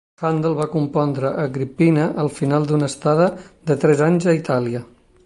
Handel 0.27 0.53
va 0.59 0.65
compondre 0.75 1.29
"Agrippina" 1.43 2.07
al 2.23 2.31
final 2.39 2.67
d'una 2.71 2.89
estada 2.93 3.29
de 3.73 3.77
tres 3.85 4.03
anys 4.07 4.31
a 4.33 4.37
Itàlia. 4.39 4.83